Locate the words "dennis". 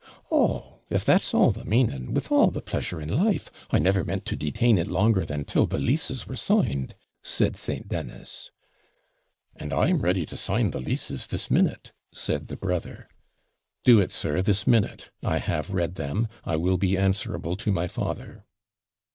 7.87-8.49